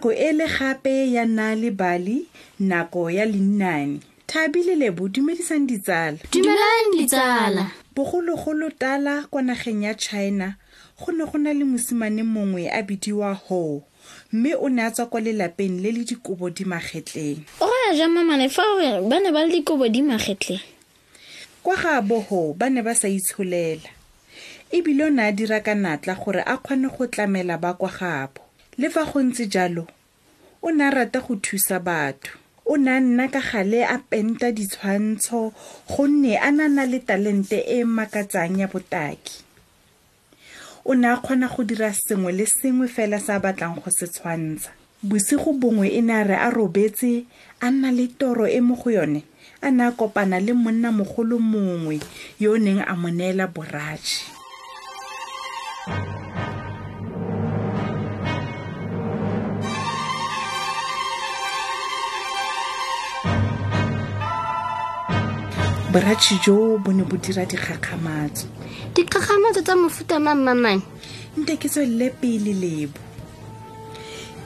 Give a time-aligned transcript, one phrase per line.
[0.00, 2.26] nako e le gape ya nna le bali
[2.58, 4.00] nako ya lennane.
[4.26, 6.16] Thabi le lebo dumedisang ditsala.
[6.32, 7.70] Dumelang ditsala.
[7.94, 10.56] Bogologolo tala kwa nageng ya china
[10.96, 13.82] go ne go na le mosimane mongwe a bidiwa ho
[14.32, 17.44] mme o ne a tswa kwa lelapeng le le dikobo di magetleng.
[17.60, 18.48] O gaya jang mamane?
[18.48, 18.62] Fa
[19.04, 20.64] ba ne ba le dikobo di magetleng.
[21.62, 23.90] Kwa gaabo ho ba ne ba sa itsholela.
[24.72, 28.49] Ebile o ne a dira ka natla gore a kgone go tlamela ba kwa gaabo
[28.80, 29.84] le fa go ntse jalo
[30.62, 32.32] o ne a rata go thusa batho.
[32.64, 35.52] O ne a nna ka gale a penta ditshwantsho
[35.84, 39.44] gonne a na na le talente e e makatsang ya botaki.
[40.84, 44.06] O ne a kgona go dira sengwe le sengwe fela se a batlang go se
[44.08, 44.72] tshwantsha.
[45.02, 47.24] Bosigo bongwe e ne a re a robetse
[47.60, 49.24] a nna le toro e mo go yone
[49.60, 52.00] a ne a kopana le monnamogolo mongwe
[52.40, 54.39] yo o neng a mo neela boratšhe
[65.92, 68.46] boratšhe jo bo ne bo dira dikgakgamatso.
[68.94, 70.82] Dikgakgamatso tsa mofuta mang mamane
[71.38, 73.00] nte ke tswelele pele lebo.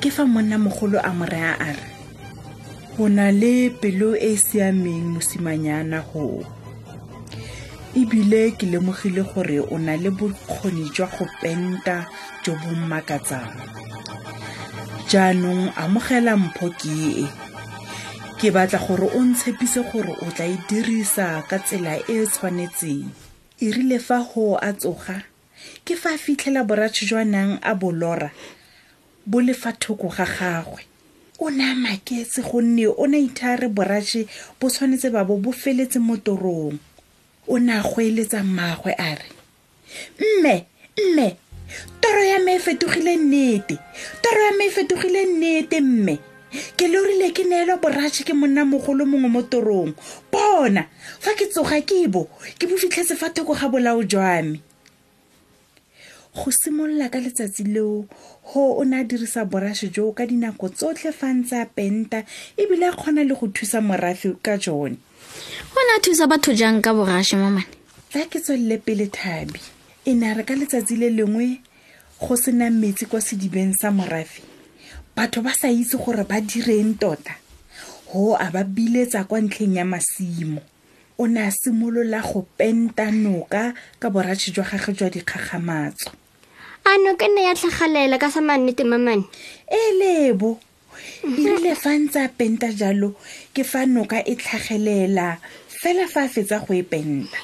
[0.00, 1.94] Ke fa monnamogolo a mo rea a re
[2.96, 6.46] go na le pelo e e siameng mosimanyana go
[7.94, 12.06] ebile ke lemogile gore o na le bokgoni jwa go penta
[12.42, 13.50] jo bo mmakatsang
[15.10, 17.43] jaanong amogela mpho ke e
[18.44, 23.08] ke batla gore o ntshepise gore o tla e dirisa ka tsela e e tshwanetseng.
[23.64, 25.16] E rile fa go a tsoga?
[25.80, 28.28] Ke fa a fitlhela boratšhe jwa nang a bolora
[29.24, 30.84] bo le fa thoko ga gagwe.
[31.40, 34.28] O ne a maketse gonne o ne a ithare boratšhe
[34.60, 36.76] bo tshwanetse ba bo bo feletse mo torong.
[37.48, 39.30] O ne a goeletsa mmaagwe a re
[40.20, 40.54] mme
[41.00, 41.28] mme
[41.96, 43.80] toro ya me e fetogile nnete
[44.20, 46.33] toro ya me e fetogile nnete mme
[46.76, 49.94] ke lorile ke neelwa boratšhe ke monnamogolo mongwe mo torong.
[50.32, 50.86] Bona
[51.20, 52.28] fa ke tsoga ke bo
[52.58, 54.60] ke bo fitlhetse fa thoko ga bolao jwa me.
[56.34, 58.06] Go simolola ka letsatsi leo
[58.50, 62.24] ho o ne a dirisa boratšhe joo ka dinako tsotlhe fa ntse a penta
[62.58, 64.98] ebile a kgona le go thusa morafi ka jone
[65.76, 67.70] o ne a thusa batho jang ka borašhe mamane?
[68.10, 69.62] Tla ke tswelele pele thabi
[70.06, 71.62] e ne a re ka letsatsi le lengwe
[72.18, 74.42] go sena metsi kwa sedibeng sa morafi
[75.14, 77.38] batho ba sa itse gore ba direng tota.
[78.10, 80.62] Ho a ba biletsa kwa ntlheng ya masimo.
[81.18, 86.10] O ne a simolola go penta noka ka boratšhe jwa gage jwa dikgakgamatso.
[86.84, 89.24] A no ke nne ya tlhagalela ka sa mannete mamane
[89.70, 90.58] e lebo.
[91.22, 93.14] Erile fa ntse a penta jalo
[93.54, 95.38] ke fa noka e tlhagelela
[95.70, 97.38] fela fa a fetsa go e penta.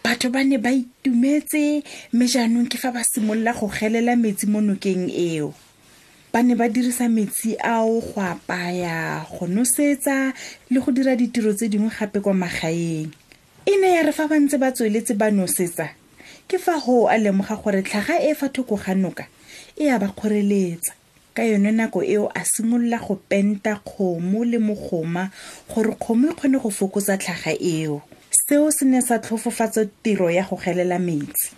[0.00, 1.84] Batho ba ne ba itumetse
[2.16, 5.52] mme jaanong ke fa ba simolola go gelela metsi mo nokeng eo
[6.38, 10.32] ba ne ba dirisa metsi ao go apaya go nosetsa
[10.70, 13.10] le go dira ditiro tse dingwe gape kwa magaeng.
[13.66, 15.90] E ne ya re fa ba ntse ba tsweletse ba nosetsa
[16.46, 19.26] ke fa go a lemoga gore tlhaga e fa thoko ga noka
[19.74, 20.94] e a ba kgoreletsa.
[21.34, 25.30] Ka yone nako eo a simolola go penta kgomo le mogoma
[25.74, 27.98] gore kgomo e kgone go fokotsa tlhaga eo.
[28.30, 31.50] Seo se ne sa tlhofofatsa tiro ya go gelela metsi.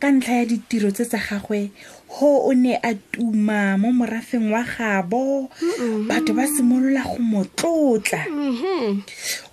[0.00, 1.68] Ka ntlha ya ditiro tse tsa gagwe
[2.10, 5.48] ho o ne a tuma mo morafeng wa gabo.
[6.08, 8.26] Batho ba simolola go mo tlotla.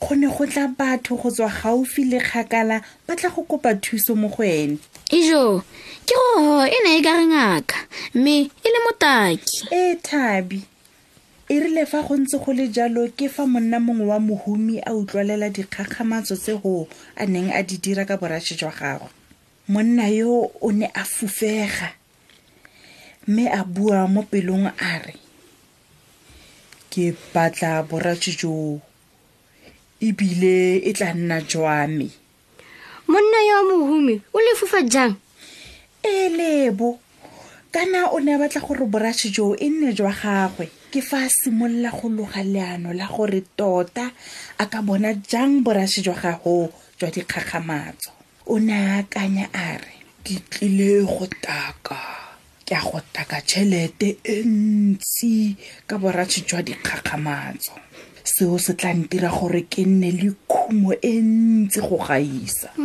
[0.01, 4.15] Go ne go tla batho go tswa gaufi le kgakala ba tla go kopa thuso
[4.15, 4.77] mo go ene
[5.11, 5.63] ijo
[6.05, 7.77] ke gore e ne e ka re ngaka
[8.15, 9.69] mme e le motaki.
[9.71, 10.59] E thabi
[11.49, 14.91] e rile fa go ntse go le jalo ke fa monna mongwe wa mohumi a
[14.91, 19.09] utlwalela dikgakgamatso tse go a neng a di dira ka boratšhe jwa gagwe.
[19.69, 21.93] Monna yo o ne a fufega
[23.27, 25.15] mme a bua mo pelong a re
[26.91, 28.79] ke batla boratšhe joo
[30.01, 32.07] ebile e tla nna jwa me.
[33.07, 35.15] Monna yo mohumi o le fofa jang?
[36.03, 36.99] E lebo
[37.71, 40.71] kana o ne a batla gore boratšhe joo e nne jwa gagwe?
[40.91, 44.09] Ke fa a simolola go loga leano la gore tota
[44.57, 48.09] a ka bona jang boratšhe jwa gago jwa dikgakgamatso.
[48.47, 52.16] O ne a akanya a re ke tlile go taka
[52.67, 55.55] ke a go taka tšhelete e ntsi
[55.87, 57.71] ka boratšhe jwa dikgakgamatso.
[58.27, 62.75] Seo se tla ntira gore ke nne le khumo e ntsi go gaisa.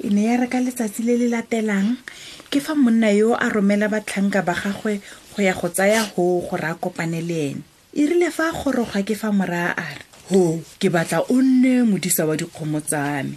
[0.00, 2.00] E ne ya re ka letsatsi le le latelang
[2.48, 5.04] ke fa monna yo a romela batlhanka ba gagwe
[5.36, 9.04] go ya go tsaya ho gore a kopane le ene e rile fa a goroga
[9.04, 13.36] ke fa moraa a re ho ke batla o nne modisa wa dikgomo tsa me.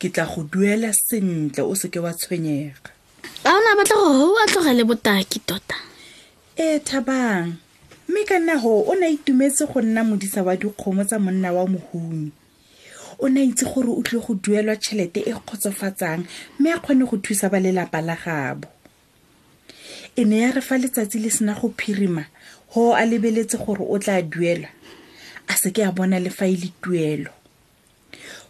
[0.00, 2.95] Ke tla go duela sentle o seke wa tshwenyega
[3.76, 5.76] batla gore o a tlogele botaki tota?
[6.58, 7.52] Ee thabang.
[8.08, 11.52] Mme ka nna go o ne a itumetse go nna modisa wa dikgomo tsa monna
[11.52, 12.32] wa mohumi.
[13.18, 16.24] O ne a itse gore o tlile go duelwa tšhelete e kgotsofatsang
[16.58, 18.68] mme a kgone go thusa ba lelapa la gabo.
[20.16, 22.24] E ne ya re fa letsatsi le sena go phirima
[22.72, 24.72] go a lebeletse gore o tla duelwa.
[25.48, 27.28] A se ke a bona le fa e le tuelo.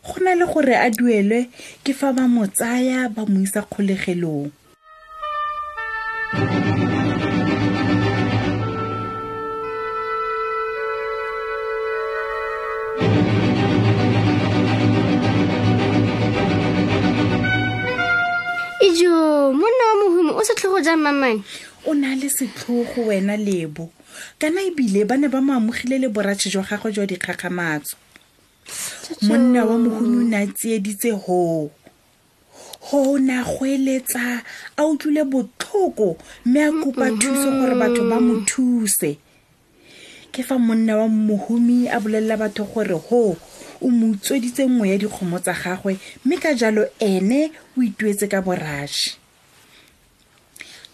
[0.07, 1.51] Go na le gore a duelwe
[1.83, 4.53] ke fa ba mo tsaya ba mo isa kgolegelong
[18.87, 21.43] ijo monna wa mohumi o setlhogo jang mamane
[21.87, 23.91] o na le setlhogo wena lebo.
[24.39, 27.97] Kana ebile ba ne ba mo amogile le boratšhe jwa gagwe jwa dikgakgamatso.
[29.23, 31.71] Monna wa mohumi o ne a tsieditse hoo
[32.87, 34.43] go na goeletsa
[34.77, 39.19] a utlwile botlhoko mme a kopa thuso gore batho ba mo thuse.
[40.33, 43.37] Ke fa monna wa mohumi a bolelela batho gore ho
[43.81, 48.41] o mo utsweditse nngwe ya dikgomo tsa gagwe mme ka jalo ene o ituetse ka
[48.43, 49.17] boraši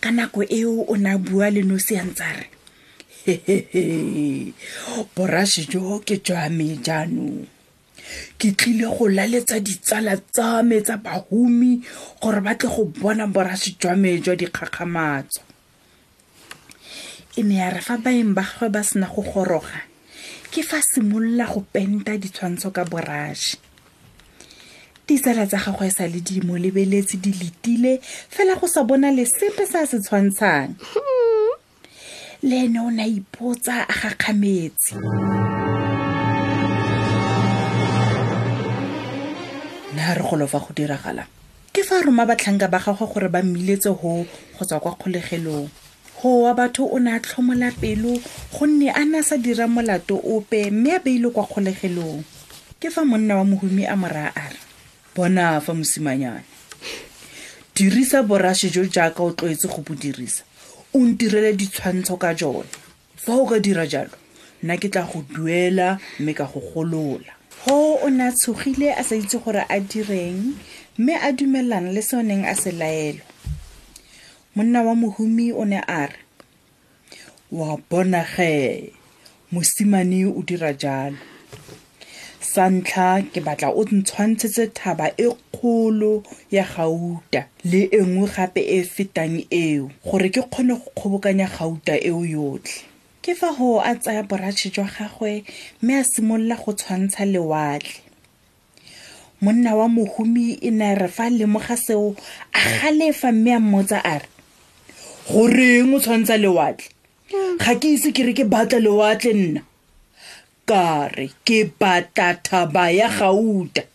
[0.01, 2.47] ka nako eo o ne a bua le nosi a ntse a re
[3.25, 4.53] hehehe
[5.15, 7.47] boraši jo ke jwa me jaanong
[8.39, 11.81] ke tlile go laletsa ditsala tsa me tsa bahumi
[12.21, 15.41] gore ba tle go bona boraši jwa me jwa dikgakgamatso.
[17.37, 19.81] E ne ya re fa baeng ba gagwe ba sena go goroga
[20.53, 23.57] ke fa simolola go penta ditshwantsho ka boraši
[25.07, 29.25] ditsala tsa gagwe sa le di mo lebeletse di letile fela go sa bona le
[29.25, 30.77] sepe sa se tshwantshang.
[32.43, 34.99] Le ene o ne a ipotsa a gakgametse
[40.03, 41.27] na re golo fa go diragala.
[41.73, 45.69] Ke fa roma batlhanka ba gagwe gore ba mmiletse go go tswa kwa kgolegelong.
[46.19, 48.19] Go wa batho o ne a tlhomola pelo
[48.53, 52.25] gonne a ne a sa dira molato ope mme a beile kwa kgolegelong.
[52.81, 54.59] Ke fa monna wa mohumi a moraa a re
[55.15, 56.45] bona fa mosimanyane.
[57.75, 60.43] Dirisa boraši jo jaaka o tlwaetse go bo dirisa.
[60.95, 62.69] O ntirele ditshwantsho ka jone.
[63.17, 64.19] Fa o ka dira jalo
[64.63, 69.05] nna ke tla go duela mme ka go golola go o ne a tshogile a
[69.05, 70.59] sa itse gore a direng
[70.99, 73.23] mme a dumelana le se o neng a se laelwa.
[74.57, 76.19] Monna wa mohumi o ne a re
[77.53, 78.93] wa bona ge
[79.53, 81.17] mosimane o dira jalo.
[82.41, 88.61] Sa ntlha ke batla o ntshwantshetse thaba e kgolo ya gauta le e nngwe gape
[88.61, 92.92] e fetang eo gore ke kgone go kgobokanya gauta eo yotlhe
[93.23, 95.45] ke fa go a tsaya boratšhe jwa gagwe
[95.83, 98.03] mme a simolola go tshwantsha lewatle.
[99.41, 102.17] Monna wa mohumi e ne re fa lemoga seo
[102.53, 104.29] a galefa mme a mmotsa a re
[105.31, 106.91] goreng o tshwantsha lewatle?
[107.63, 109.63] Ga ke ise ke re ke batla lewatle nna.
[110.67, 113.87] Ka re ke batla thaba ya gauta.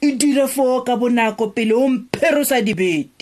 [0.00, 3.17] E dire foo ka bonako pele o mpherosa dibete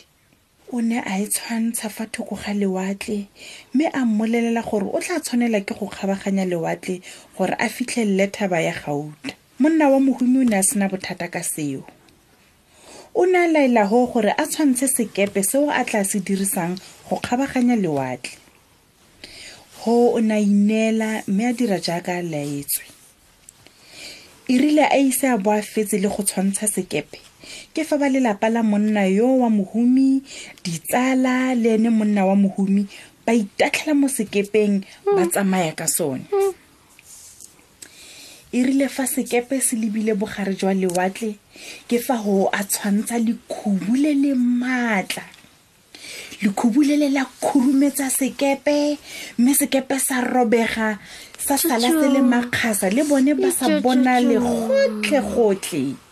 [0.73, 3.27] o ne a e tshwantsha fa thoko ga lewatle
[3.75, 7.01] mme a mmolelela gore o tla tshwanela ke go kgabaganya lewatle
[7.39, 9.35] gore a fitlhelele thaba ya gauta.
[9.61, 11.85] Monna wa mohumi o ne a sena bothata ka seo.
[13.15, 16.75] O ne a laela go gore a tshwantshe sekepe seo a tla se dirisang
[17.09, 18.35] go kgabaganya lewatle.
[19.85, 22.85] Go o ne a ineela mme a dira jaaka a laetswe.
[24.49, 27.23] E rile a ise a bo a fetse le go tshwantsha sekepe
[27.75, 30.23] ke fa ba lelapa la monna yo wa mohumi
[30.65, 32.87] ditsala le ene monna wa mohumi
[33.27, 36.25] ba itatlhela mo sekepeng ba tsamaya ka sone.
[38.55, 41.35] E rile fa sekepe se lebile bogare jwa lewatle
[41.91, 45.27] ke fa go a tshwantsha lekhubu le le maatla.
[46.43, 48.97] Lekhubu le le la khurumetsa sekepe
[49.39, 50.99] mme sekepe sa robega
[51.37, 56.06] sa sala se le makgasa le bone ba sa bona le gotlhe-gotlhe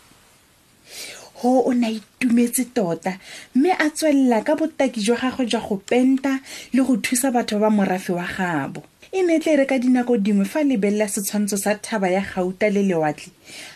[1.45, 3.13] go o ne a itumetse tota.
[3.55, 6.41] Mme a tswelela ka botaki jwa gagwe jwa go penta
[6.73, 8.83] le go thusa batho ba morafe wa gabo
[9.13, 12.83] e ne tle re ka dinako dingwe fa lebelela setshwantsho sa thaba ya gauta le
[12.83, 13.31] lewatle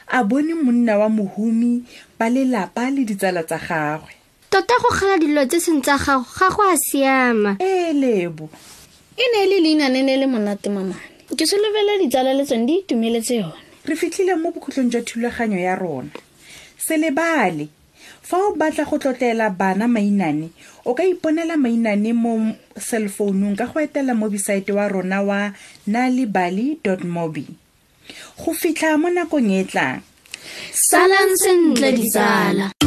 [0.08, 1.84] a bone monna wa mohumi
[2.18, 4.10] ba lelapa le ditsala tsa gagwe.
[4.50, 7.56] Tota go kgala dilo tse seng tsa gago ga go a siama.
[7.60, 8.48] Ee lebo.
[9.14, 11.06] E ne e le leina ne le monate mamane
[11.37, 13.60] ke solofela ditsala le tsone di itumeletse yone.
[13.87, 16.10] Re fitlhile mo bokhutlong jwa thulaganyo ya rona
[16.88, 17.68] se lebale.
[18.28, 20.49] Fa o batla go tlotlela bana mainane
[20.88, 22.33] o ka iponela mainane mo
[22.80, 25.40] cellfounung ka go etela mo websaete wa rona wa
[25.87, 27.45] nalibali mobi.
[28.40, 30.00] Go fitlha mo nakong e e tlang.
[30.73, 32.77] Salang sentle ditsala